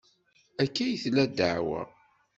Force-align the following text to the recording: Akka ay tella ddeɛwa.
Akka 0.63 0.81
ay 0.85 0.95
tella 1.03 1.23
ddeɛwa. 1.31 1.81